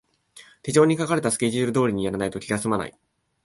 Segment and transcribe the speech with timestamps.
[0.63, 2.99] 手帳に書かれたスケジュール通りにやらないと気がすまない